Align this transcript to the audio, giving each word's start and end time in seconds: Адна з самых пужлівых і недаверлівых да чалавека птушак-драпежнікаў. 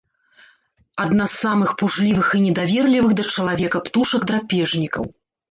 Адна 1.03 1.27
з 1.33 1.37
самых 1.45 1.73
пужлівых 1.81 2.27
і 2.39 2.41
недаверлівых 2.47 3.11
да 3.21 3.27
чалавека 3.37 3.77
птушак-драпежнікаў. 3.91 5.03